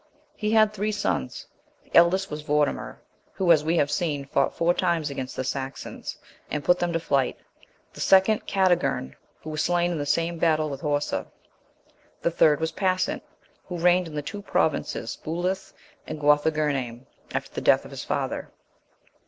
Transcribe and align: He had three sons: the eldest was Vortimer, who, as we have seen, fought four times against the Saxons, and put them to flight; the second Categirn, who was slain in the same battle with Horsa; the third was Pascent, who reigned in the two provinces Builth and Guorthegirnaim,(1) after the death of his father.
He 0.35 0.49
had 0.49 0.73
three 0.73 0.91
sons: 0.91 1.45
the 1.83 1.95
eldest 1.95 2.31
was 2.31 2.41
Vortimer, 2.41 2.99
who, 3.33 3.51
as 3.51 3.63
we 3.63 3.77
have 3.77 3.91
seen, 3.91 4.25
fought 4.25 4.55
four 4.55 4.73
times 4.73 5.11
against 5.11 5.35
the 5.35 5.43
Saxons, 5.43 6.17
and 6.49 6.63
put 6.63 6.79
them 6.79 6.91
to 6.93 6.99
flight; 6.99 7.37
the 7.93 8.01
second 8.01 8.47
Categirn, 8.47 9.13
who 9.43 9.51
was 9.51 9.61
slain 9.63 9.91
in 9.91 9.99
the 9.99 10.07
same 10.07 10.39
battle 10.39 10.71
with 10.71 10.81
Horsa; 10.81 11.27
the 12.23 12.31
third 12.31 12.59
was 12.59 12.71
Pascent, 12.71 13.21
who 13.65 13.77
reigned 13.77 14.07
in 14.07 14.15
the 14.15 14.23
two 14.23 14.41
provinces 14.41 15.19
Builth 15.23 15.71
and 16.07 16.19
Guorthegirnaim,(1) 16.19 17.05
after 17.35 17.53
the 17.53 17.61
death 17.61 17.85
of 17.85 17.91
his 17.91 18.03
father. 18.03 18.49